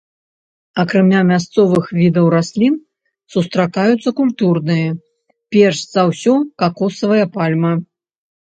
Акрамя 0.83 1.19
мясцовых 1.31 1.85
відаў 1.97 2.25
раслін 2.35 2.73
сустракаюцца 3.35 4.09
культурныя, 4.21 4.89
перш 5.57 5.77
за 5.93 6.01
ўсё 6.11 6.33
какосавая 6.65 7.25
пальма. 7.41 7.73